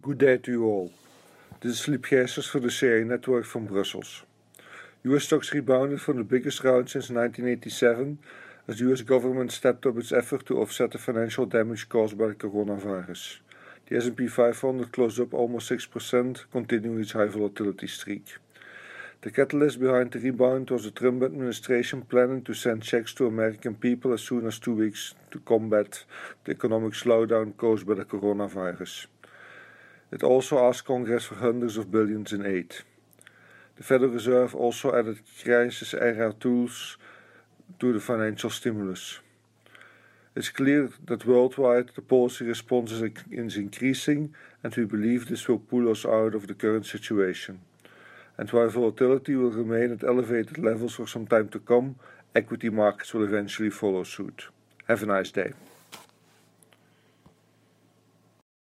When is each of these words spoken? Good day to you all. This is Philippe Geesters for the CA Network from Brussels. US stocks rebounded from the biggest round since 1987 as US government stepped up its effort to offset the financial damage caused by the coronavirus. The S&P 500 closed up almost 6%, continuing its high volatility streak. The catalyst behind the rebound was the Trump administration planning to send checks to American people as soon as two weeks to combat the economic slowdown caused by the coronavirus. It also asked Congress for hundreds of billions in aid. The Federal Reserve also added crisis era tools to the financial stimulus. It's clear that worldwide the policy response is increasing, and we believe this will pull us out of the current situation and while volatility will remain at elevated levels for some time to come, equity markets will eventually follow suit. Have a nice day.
Good 0.00 0.16
day 0.16 0.38
to 0.38 0.50
you 0.50 0.64
all. 0.64 0.90
This 1.60 1.72
is 1.72 1.80
Philippe 1.80 2.08
Geesters 2.08 2.48
for 2.48 2.58
the 2.58 2.70
CA 2.70 3.04
Network 3.04 3.44
from 3.44 3.66
Brussels. 3.66 4.22
US 5.04 5.24
stocks 5.24 5.52
rebounded 5.52 6.00
from 6.00 6.16
the 6.16 6.24
biggest 6.24 6.64
round 6.64 6.88
since 6.88 7.10
1987 7.10 8.18
as 8.68 8.80
US 8.80 9.02
government 9.02 9.52
stepped 9.52 9.84
up 9.84 9.98
its 9.98 10.12
effort 10.12 10.46
to 10.46 10.62
offset 10.62 10.92
the 10.92 10.98
financial 10.98 11.44
damage 11.44 11.90
caused 11.90 12.16
by 12.16 12.28
the 12.28 12.34
coronavirus. 12.34 13.40
The 13.88 13.98
S&P 13.98 14.28
500 14.28 14.92
closed 14.92 15.20
up 15.20 15.34
almost 15.34 15.70
6%, 15.70 16.44
continuing 16.50 17.00
its 17.00 17.12
high 17.12 17.26
volatility 17.26 17.86
streak. 17.86 18.38
The 19.22 19.30
catalyst 19.30 19.78
behind 19.78 20.12
the 20.12 20.18
rebound 20.18 20.70
was 20.70 20.84
the 20.84 20.90
Trump 20.90 21.22
administration 21.22 22.00
planning 22.00 22.40
to 22.44 22.54
send 22.54 22.82
checks 22.82 23.12
to 23.14 23.26
American 23.26 23.74
people 23.74 24.14
as 24.14 24.22
soon 24.22 24.46
as 24.46 24.58
two 24.58 24.72
weeks 24.72 25.14
to 25.30 25.40
combat 25.40 26.04
the 26.44 26.52
economic 26.52 26.94
slowdown 26.94 27.54
caused 27.54 27.86
by 27.86 27.96
the 27.96 28.06
coronavirus. 28.06 29.08
It 30.10 30.22
also 30.22 30.66
asked 30.66 30.86
Congress 30.86 31.26
for 31.26 31.34
hundreds 31.34 31.76
of 31.76 31.90
billions 31.90 32.32
in 32.32 32.46
aid. 32.46 32.76
The 33.76 33.82
Federal 33.82 34.12
Reserve 34.12 34.54
also 34.54 34.98
added 34.98 35.20
crisis 35.42 35.92
era 35.92 36.32
tools 36.32 36.96
to 37.78 37.92
the 37.92 38.00
financial 38.00 38.48
stimulus. 38.48 39.18
It's 40.34 40.48
clear 40.48 40.92
that 41.04 41.26
worldwide 41.26 41.90
the 41.94 42.00
policy 42.00 42.46
response 42.46 42.90
is 42.92 43.56
increasing, 43.56 44.34
and 44.64 44.74
we 44.74 44.86
believe 44.86 45.28
this 45.28 45.46
will 45.46 45.58
pull 45.58 45.90
us 45.90 46.06
out 46.06 46.34
of 46.34 46.46
the 46.46 46.54
current 46.54 46.86
situation 46.86 47.60
and 48.40 48.48
while 48.52 48.70
volatility 48.70 49.36
will 49.36 49.50
remain 49.50 49.92
at 49.92 50.02
elevated 50.02 50.56
levels 50.56 50.94
for 50.94 51.06
some 51.06 51.26
time 51.26 51.46
to 51.50 51.58
come, 51.58 51.96
equity 52.34 52.70
markets 52.70 53.12
will 53.12 53.22
eventually 53.22 53.68
follow 53.68 54.02
suit. 54.02 54.46
Have 54.88 55.02
a 55.02 55.06
nice 55.06 55.30
day. 55.30 55.52